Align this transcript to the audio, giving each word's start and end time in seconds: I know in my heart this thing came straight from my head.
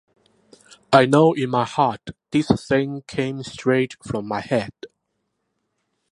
I 0.91 1.05
know 1.05 1.33
in 1.33 1.51
my 1.51 1.63
heart 1.63 2.09
this 2.31 2.47
thing 2.67 3.03
came 3.05 3.43
straight 3.43 3.97
from 4.03 4.27
my 4.27 4.39
head. 4.39 4.73